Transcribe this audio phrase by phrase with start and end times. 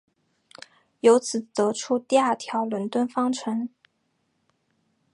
[1.01, 3.69] 由此得出第二条伦敦方程。